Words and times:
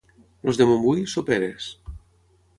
Els 0.51 0.59
de 0.61 0.67
Montbui, 0.69 1.03
soperes. 1.13 1.69